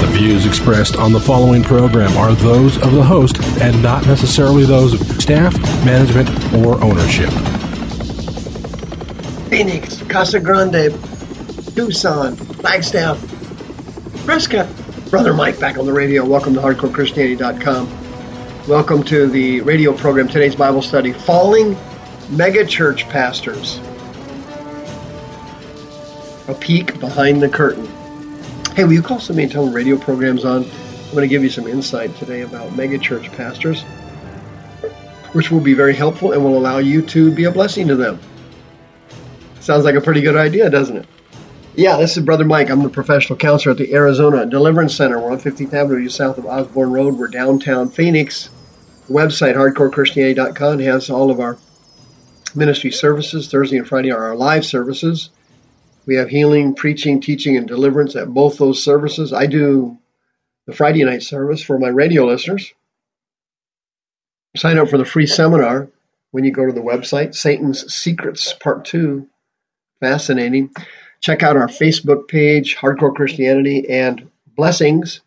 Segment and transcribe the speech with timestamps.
[0.00, 4.64] The views expressed on the following program are those of the host and not necessarily
[4.64, 7.30] those of staff, management, or ownership.
[9.48, 10.92] Phoenix, Casa Grande,
[11.74, 13.18] Tucson, Flagstaff,
[14.26, 14.68] Prescott.
[15.10, 16.24] Brother Mike back on the radio.
[16.26, 18.66] Welcome to HardcoreChristianity.com.
[18.68, 21.76] Welcome to the radio program, today's Bible study, Falling
[22.28, 23.78] Megachurch Pastors.
[26.48, 27.86] A peek behind the curtain.
[28.76, 30.62] Hey, will you call and tell them radio program's on?
[30.62, 33.80] I'm going to give you some insight today about megachurch pastors,
[35.32, 38.20] which will be very helpful and will allow you to be a blessing to them.
[39.60, 41.06] Sounds like a pretty good idea, doesn't it?
[41.74, 42.68] Yeah, this is Brother Mike.
[42.68, 45.18] I'm the professional counselor at the Arizona Deliverance Center.
[45.18, 47.14] We're on 15th Avenue, just south of Osborn Road.
[47.14, 48.50] We're downtown Phoenix.
[49.06, 51.56] The website, hardcorechristianity.com, has all of our
[52.54, 53.50] ministry services.
[53.50, 55.30] Thursday and Friday are our live services.
[56.06, 59.32] We have healing, preaching, teaching, and deliverance at both those services.
[59.32, 59.98] I do
[60.66, 62.72] the Friday night service for my radio listeners.
[64.56, 65.88] Sign up for the free seminar
[66.30, 69.26] when you go to the website, Satan's Secrets Part 2.
[70.00, 70.70] Fascinating.
[71.20, 75.20] Check out our Facebook page, Hardcore Christianity and Blessings.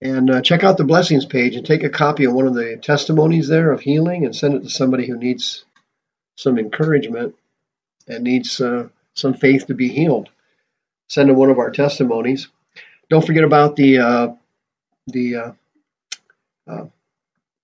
[0.00, 2.76] And uh, check out the Blessings page and take a copy of one of the
[2.76, 5.64] testimonies there of healing and send it to somebody who needs
[6.36, 7.36] some encouragement
[8.08, 10.28] and needs uh, some faith to be healed.
[11.08, 12.48] Send them one of our testimonies.
[13.10, 14.28] Don't forget about the uh,
[15.06, 15.52] the uh,
[16.66, 16.84] uh,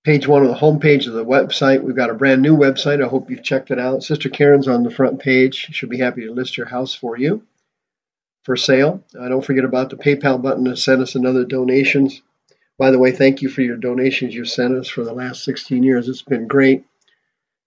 [0.04, 1.82] page one of the homepage of the website.
[1.82, 3.04] We've got a brand new website.
[3.04, 4.02] I hope you've checked it out.
[4.02, 5.68] Sister Karen's on the front page.
[5.72, 7.42] She'll be happy to list your house for you
[8.48, 9.04] for sale.
[9.18, 12.22] Uh, don't forget about the PayPal button to send us another donations.
[12.78, 15.82] By the way, thank you for your donations you've sent us for the last 16
[15.82, 16.08] years.
[16.08, 16.84] It's been great.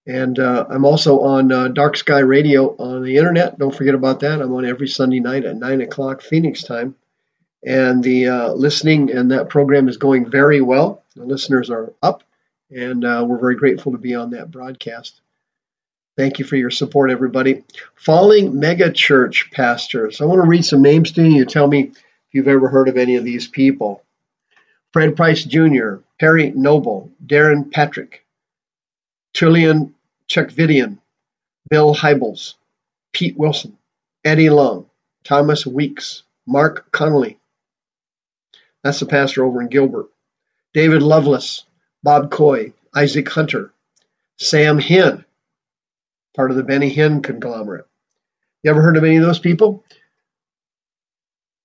[0.06, 3.58] And uh, I'm also on uh, Dark Sky Radio on the internet.
[3.58, 4.40] Don't forget about that.
[4.40, 6.96] I'm on every Sunday night at 9 o'clock Phoenix time.
[7.64, 11.04] And the uh, listening and that program is going very well.
[11.14, 12.24] The listeners are up,
[12.70, 15.20] and uh, we're very grateful to be on that broadcast.
[16.16, 17.62] Thank you for your support, everybody.
[17.94, 20.20] Falling Mega Church Pastors.
[20.20, 21.36] I want to read some names to you.
[21.36, 21.96] You tell me if
[22.32, 24.02] you've ever heard of any of these people
[24.92, 28.26] Fred Price Jr., Perry Noble, Darrin Patrick,
[29.34, 29.92] Tullian
[30.28, 30.98] Tchividjian,
[31.68, 32.54] Bill Hybels,
[33.12, 33.78] Pete Wilson,
[34.24, 34.86] Eddie Long,
[35.24, 37.38] Thomas Weeks, Mark Connolly.
[38.82, 40.06] That's the pastor over in Gilbert.
[40.74, 41.64] David Lovelace,
[42.02, 43.72] Bob Coy, Isaac Hunter,
[44.38, 45.24] Sam Hinn,
[46.34, 47.86] part of the Benny Hinn conglomerate.
[48.62, 49.84] You ever heard of any of those people?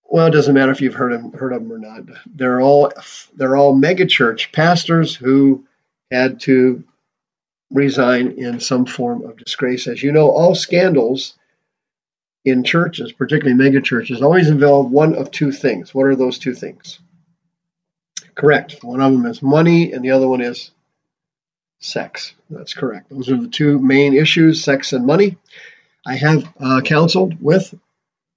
[0.04, 2.04] Well, it doesn't matter if you've heard of, heard of them or not.
[2.26, 2.92] They're all
[3.36, 5.66] they're all megachurch pastors who
[6.12, 6.84] had to
[7.72, 9.88] resign in some form of disgrace.
[9.88, 11.34] As you know, all scandals
[12.46, 15.94] in churches, particularly megachurches, always involve one of two things.
[15.94, 17.00] What are those two things?
[18.36, 18.78] Correct.
[18.84, 20.72] One of them is money, and the other one is
[21.80, 22.34] sex.
[22.50, 23.10] That's correct.
[23.10, 25.38] Those are the two main issues sex and money.
[26.06, 27.74] I have uh, counseled with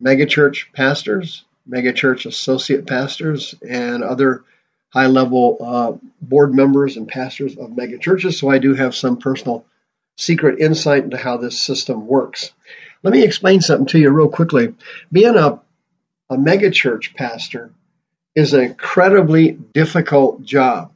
[0.03, 4.43] megachurch pastors, megachurch associate pastors, and other
[4.91, 8.39] high level uh, board members and pastors of megachurches.
[8.39, 9.65] So I do have some personal
[10.17, 12.53] secret insight into how this system works.
[13.03, 14.75] Let me explain something to you real quickly.
[15.11, 15.61] Being a,
[16.29, 17.71] a megachurch pastor
[18.35, 20.93] is an incredibly difficult job.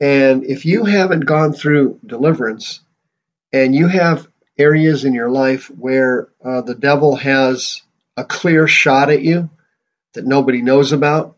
[0.00, 2.80] And if you haven't gone through deliverance
[3.52, 4.26] and you have
[4.58, 7.82] areas in your life where uh, the devil has
[8.16, 9.50] a clear shot at you
[10.14, 11.36] that nobody knows about,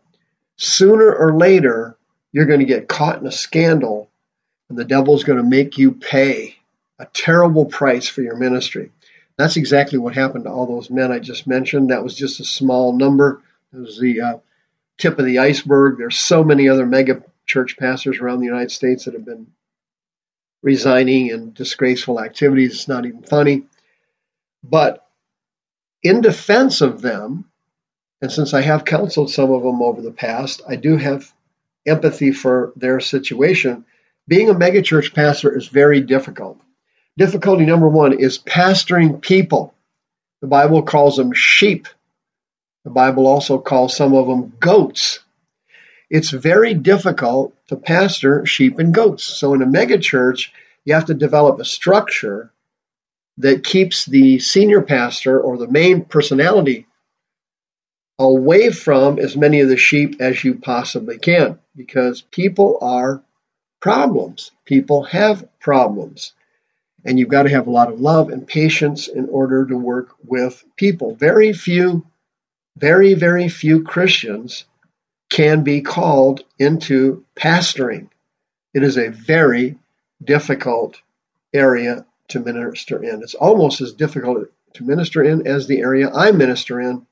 [0.57, 1.97] sooner or later
[2.31, 4.09] you're going to get caught in a scandal
[4.69, 6.55] and the devil's going to make you pay
[6.99, 8.91] a terrible price for your ministry.
[9.37, 11.89] That's exactly what happened to all those men I just mentioned.
[11.89, 13.41] That was just a small number.
[13.73, 14.37] It was the uh,
[14.97, 15.97] tip of the iceberg.
[15.97, 19.47] There's so many other mega church pastors around the United States that have been
[20.61, 22.73] resigning and disgraceful activities.
[22.73, 23.63] It's not even funny.
[24.63, 25.05] But
[26.03, 27.45] in defense of them,
[28.23, 31.29] and since I have counseled some of them over the past, I do have
[31.85, 33.83] empathy for their situation.
[34.29, 36.57] Being a megachurch pastor is very difficult.
[37.17, 39.73] Difficulty number one is pastoring people.
[40.39, 41.85] The Bible calls them sheep.
[42.85, 45.19] The Bible also calls some of them goats.
[46.09, 49.25] It's very difficult to pastor sheep and goats.
[49.25, 50.47] So in a megachurch,
[50.85, 52.53] you have to develop a structure
[53.39, 56.87] that keeps the senior pastor or the main personality
[58.19, 63.23] away from as many of the sheep as you possibly can because people are
[63.81, 64.51] problems.
[64.65, 66.33] People have problems.
[67.05, 70.15] And you've got to have a lot of love and patience in order to work
[70.25, 71.15] with people.
[71.15, 72.05] Very few,
[72.77, 74.63] very, very few Christians
[75.29, 78.07] can be called into pastoring.
[78.73, 79.77] It is a very
[80.23, 81.01] difficult
[81.53, 83.21] area to minister in.
[83.21, 87.05] It's almost as difficult to minister in as the area I minister in,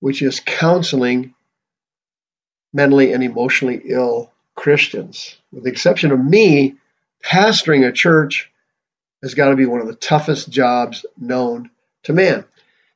[0.00, 1.34] which is counseling
[2.72, 5.36] mentally and emotionally ill Christians.
[5.52, 6.76] With the exception of me,
[7.24, 8.50] pastoring a church
[9.22, 11.70] has got to be one of the toughest jobs known
[12.04, 12.44] to man.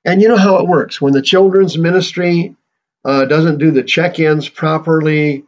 [0.05, 1.01] And you know how it works.
[1.01, 2.57] When the children's ministry
[3.05, 5.45] uh, doesn't do the check-ins properly,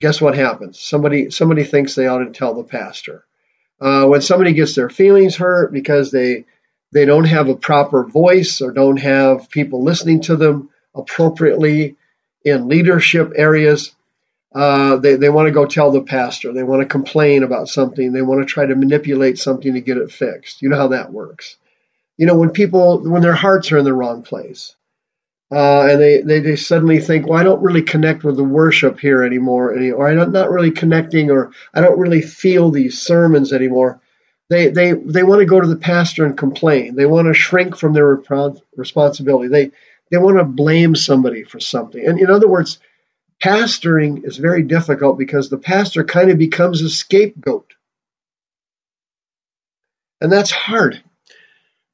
[0.00, 0.80] guess what happens?
[0.80, 3.24] Somebody somebody thinks they ought to tell the pastor.
[3.80, 6.44] Uh, when somebody gets their feelings hurt because they
[6.92, 11.96] they don't have a proper voice or don't have people listening to them appropriately
[12.44, 13.94] in leadership areas,
[14.54, 16.52] uh, they, they want to go tell the pastor.
[16.52, 18.12] They want to complain about something.
[18.12, 20.60] They want to try to manipulate something to get it fixed.
[20.60, 21.56] You know how that works.
[22.18, 24.76] You know, when people, when their hearts are in the wrong place,
[25.50, 28.98] uh, and they, they, they suddenly think, well, I don't really connect with the worship
[28.98, 34.00] here anymore, or I'm not really connecting, or I don't really feel these sermons anymore.
[34.48, 36.94] They, they, they want to go to the pastor and complain.
[36.94, 38.22] They want to shrink from their
[38.76, 39.48] responsibility.
[39.48, 39.70] They,
[40.12, 42.06] they want to blame somebody for something.
[42.06, 42.78] And in other words,
[43.42, 47.72] pastoring is very difficult because the pastor kind of becomes a scapegoat.
[50.20, 51.02] And that's hard.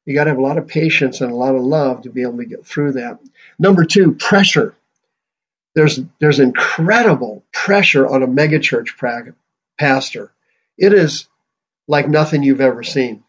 [0.05, 2.23] You got to have a lot of patience and a lot of love to be
[2.23, 3.21] able to get through that.
[3.57, 4.75] Number two, pressure.
[5.77, 8.97] There's there's incredible pressure on a megachurch
[9.79, 10.33] pastor.
[10.77, 11.29] It is
[11.87, 13.23] like nothing you've ever seen.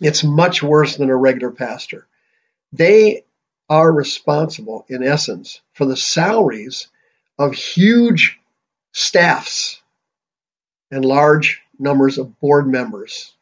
[0.00, 2.06] It's much worse than a regular pastor.
[2.72, 3.25] They
[3.68, 6.88] are responsible, in essence, for the salaries
[7.38, 8.38] of huge
[8.92, 9.82] staffs
[10.90, 13.34] and large numbers of board members.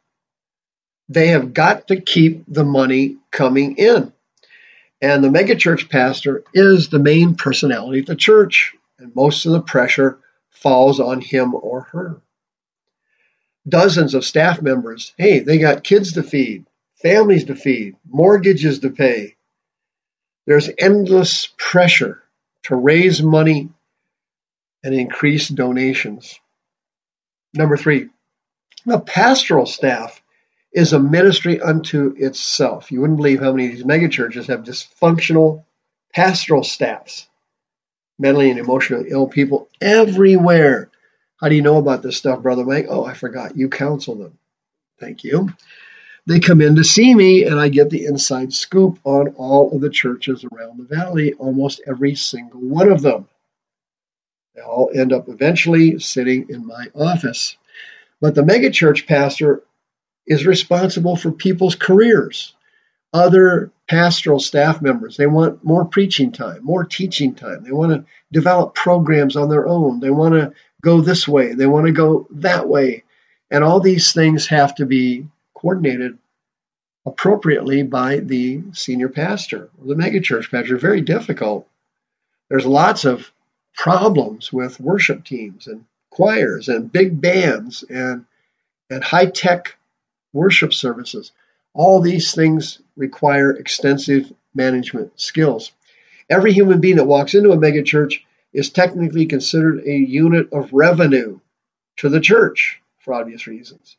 [1.08, 4.12] They have got to keep the money coming in.
[5.02, 9.60] And the megachurch pastor is the main personality of the church, and most of the
[9.60, 10.18] pressure
[10.50, 12.16] falls on him or her.
[13.68, 16.64] Dozens of staff members, hey, they got kids to feed,
[16.96, 19.36] families to feed, mortgages to pay.
[20.46, 22.22] There's endless pressure
[22.64, 23.70] to raise money
[24.82, 26.38] and increase donations.
[27.54, 28.10] Number three,
[28.84, 30.20] the pastoral staff
[30.72, 32.90] is a ministry unto itself.
[32.90, 35.64] You wouldn't believe how many of these megachurches have dysfunctional
[36.12, 37.28] pastoral staffs,
[38.18, 40.90] mentally and emotionally ill people everywhere.
[41.40, 42.86] How do you know about this stuff, Brother Mike?
[42.88, 43.56] Oh, I forgot.
[43.56, 44.38] You counsel them.
[45.00, 45.50] Thank you.
[46.26, 49.82] They come in to see me, and I get the inside scoop on all of
[49.82, 53.28] the churches around the valley, almost every single one of them.
[54.54, 57.56] They all end up eventually sitting in my office.
[58.20, 59.62] But the megachurch pastor
[60.26, 62.54] is responsible for people's careers.
[63.12, 67.62] Other pastoral staff members, they want more preaching time, more teaching time.
[67.62, 70.00] They want to develop programs on their own.
[70.00, 73.04] They want to go this way, they want to go that way.
[73.50, 75.28] And all these things have to be
[75.64, 76.18] coordinated
[77.06, 80.76] appropriately by the senior pastor or the megachurch pastor.
[80.76, 81.66] Very difficult.
[82.50, 83.32] There's lots of
[83.74, 88.26] problems with worship teams and choirs and big bands and
[88.90, 89.76] and high tech
[90.34, 91.32] worship services.
[91.72, 95.72] All these things require extensive management skills.
[96.28, 98.20] Every human being that walks into a megachurch
[98.52, 101.40] is technically considered a unit of revenue
[101.96, 103.96] to the church for obvious reasons.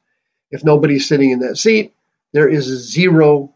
[0.55, 1.93] If nobody's sitting in that seat,
[2.31, 3.53] there is zero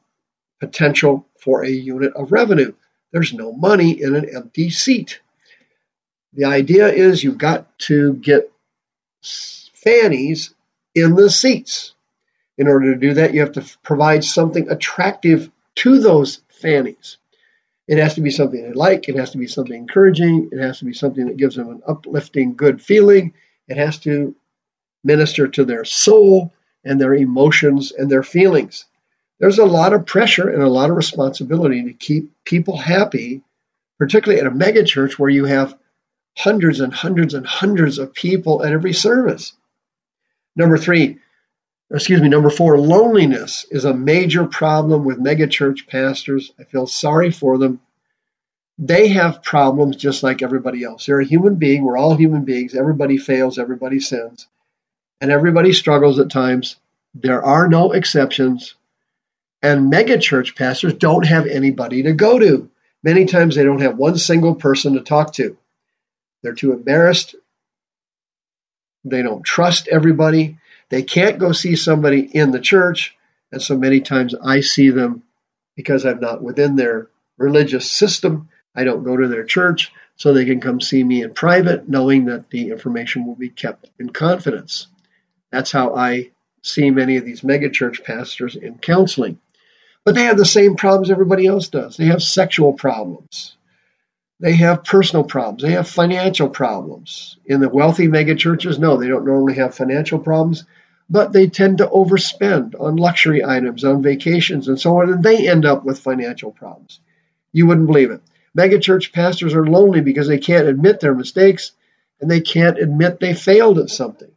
[0.59, 2.73] potential for a unit of revenue.
[3.13, 5.21] There's no money in an empty seat.
[6.33, 8.51] The idea is you've got to get
[9.23, 10.53] fannies
[10.93, 11.93] in the seats.
[12.57, 17.15] In order to do that, you have to provide something attractive to those fannies.
[17.87, 20.79] It has to be something they like, it has to be something encouraging, it has
[20.79, 23.33] to be something that gives them an uplifting, good feeling,
[23.69, 24.35] it has to
[25.05, 26.51] minister to their soul
[26.83, 28.85] and their emotions and their feelings.
[29.39, 33.41] There's a lot of pressure and a lot of responsibility to keep people happy,
[33.97, 35.77] particularly at a megachurch where you have
[36.37, 39.53] hundreds and hundreds and hundreds of people at every service.
[40.55, 41.19] Number three,
[41.91, 46.51] excuse me, number four, loneliness is a major problem with megachurch pastors.
[46.59, 47.79] I feel sorry for them.
[48.77, 51.05] They have problems just like everybody else.
[51.05, 51.83] They're a human being.
[51.83, 52.75] We're all human beings.
[52.75, 54.47] Everybody fails, everybody sins,
[55.21, 56.77] and everybody struggles at times.
[57.13, 58.75] There are no exceptions.
[59.61, 62.69] And megachurch pastors don't have anybody to go to.
[63.03, 65.57] Many times they don't have one single person to talk to.
[66.41, 67.35] They're too embarrassed.
[69.03, 70.57] They don't trust everybody.
[70.89, 73.15] They can't go see somebody in the church.
[73.51, 75.23] And so many times I see them
[75.75, 77.07] because I'm not within their
[77.37, 78.49] religious system.
[78.75, 82.25] I don't go to their church so they can come see me in private, knowing
[82.25, 84.87] that the information will be kept in confidence.
[85.51, 89.39] That's how I see many of these megachurch pastors in counseling.
[90.05, 91.97] But they have the same problems everybody else does.
[91.97, 93.55] They have sexual problems.
[94.39, 95.63] They have personal problems.
[95.63, 97.37] They have financial problems.
[97.45, 100.63] In the wealthy megachurches, no, they don't normally have financial problems,
[101.09, 105.49] but they tend to overspend on luxury items, on vacations, and so on, and they
[105.49, 107.01] end up with financial problems.
[107.51, 108.21] You wouldn't believe it.
[108.57, 111.73] Megachurch pastors are lonely because they can't admit their mistakes
[112.21, 114.31] and they can't admit they failed at something.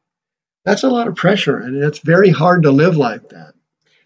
[0.65, 3.55] That's a lot of pressure, and it's very hard to live like that.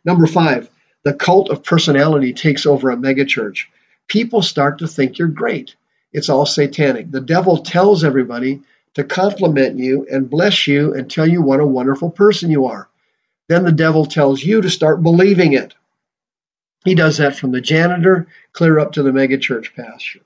[0.05, 0.71] Number five,
[1.03, 3.65] the cult of personality takes over a megachurch.
[4.09, 5.77] People start to think you're great.
[6.13, 7.11] It's all satanic.
[7.11, 8.63] The devil tells everybody
[8.95, 12.89] to compliment you and bless you and tell you what a wonderful person you are.
[13.49, 15.75] Then the devil tells you to start believing it.
[16.85, 20.21] He does that from the janitor clear up to the megachurch pastor.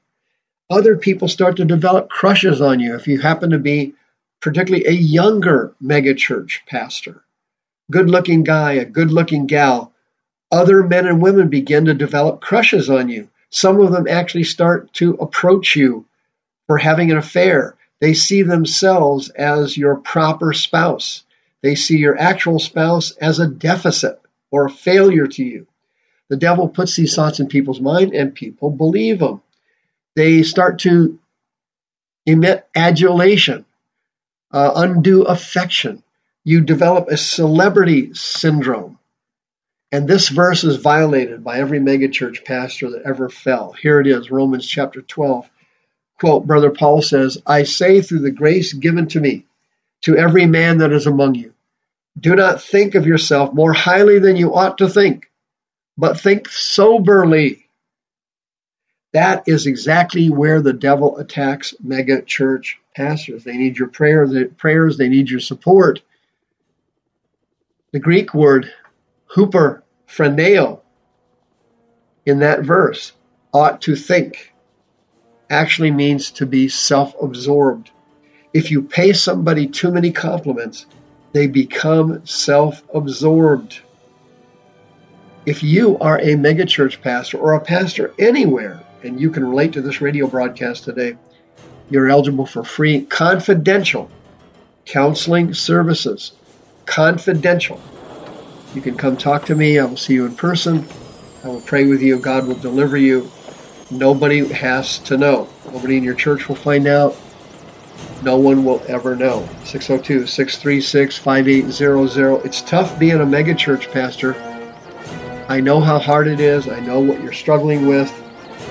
[0.70, 3.94] Other people start to develop crushes on you if you happen to be
[4.40, 7.22] particularly a younger megachurch pastor.
[7.90, 9.92] Good looking guy, a good looking gal
[10.50, 13.28] other men and women begin to develop crushes on you.
[13.50, 16.06] Some of them actually start to approach you
[16.66, 17.76] for having an affair.
[18.00, 21.24] They see themselves as your proper spouse.
[21.62, 24.20] They see your actual spouse as a deficit
[24.50, 25.66] or a failure to you.
[26.28, 29.42] The devil puts these thoughts in people's mind and people believe them.
[30.16, 31.18] They start to
[32.24, 33.64] emit adulation,
[34.50, 36.02] uh, undue affection.
[36.44, 38.98] You develop a celebrity syndrome.
[39.92, 43.72] And this verse is violated by every megachurch pastor that ever fell.
[43.72, 45.50] Here it is, Romans chapter 12.
[46.18, 49.46] Quote, Brother Paul says, I say through the grace given to me,
[50.02, 51.52] to every man that is among you,
[52.18, 55.30] do not think of yourself more highly than you ought to think,
[55.96, 57.66] but think soberly.
[59.12, 63.44] That is exactly where the devil attacks mega church pastors.
[63.44, 66.00] They need your prayers, prayers, they need your support.
[67.92, 68.70] The Greek word
[69.26, 70.80] Hooper phroneo
[72.26, 73.12] in that verse,
[73.52, 74.52] ought to think,
[75.48, 77.90] actually means to be self absorbed.
[78.52, 80.86] If you pay somebody too many compliments,
[81.32, 83.80] they become self absorbed.
[85.46, 89.80] If you are a megachurch pastor or a pastor anywhere, and you can relate to
[89.80, 91.16] this radio broadcast today,
[91.90, 94.10] you're eligible for free confidential
[94.86, 96.32] counseling services.
[96.86, 97.80] Confidential
[98.74, 99.78] you can come talk to me.
[99.78, 100.86] I will see you in person.
[101.42, 102.18] I will pray with you.
[102.18, 103.28] God will deliver you.
[103.90, 105.48] Nobody has to know.
[105.72, 107.16] Nobody in your church will find out.
[108.22, 109.48] No one will ever know.
[109.64, 112.46] 602 636 5800.
[112.46, 114.34] It's tough being a megachurch pastor.
[115.48, 116.68] I know how hard it is.
[116.68, 118.12] I know what you're struggling with.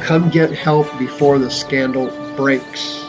[0.01, 2.07] Come get help before the scandal
[2.37, 3.08] breaks.